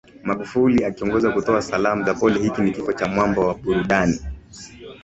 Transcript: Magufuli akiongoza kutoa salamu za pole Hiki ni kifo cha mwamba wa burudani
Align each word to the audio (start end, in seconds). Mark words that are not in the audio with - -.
Magufuli 0.23 0.85
akiongoza 0.85 1.31
kutoa 1.31 1.61
salamu 1.61 2.03
za 2.05 2.13
pole 2.13 2.39
Hiki 2.39 2.61
ni 2.61 2.71
kifo 2.71 2.93
cha 2.93 3.07
mwamba 3.07 3.45
wa 3.47 3.53
burudani 3.53 4.19